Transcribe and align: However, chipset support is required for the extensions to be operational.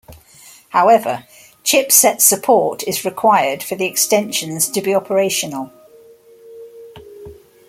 However, 0.69 1.25
chipset 1.63 2.21
support 2.21 2.81
is 2.87 3.05
required 3.05 3.61
for 3.61 3.75
the 3.75 3.85
extensions 3.85 4.67
to 4.69 4.81
be 4.81 4.95
operational. 4.95 5.71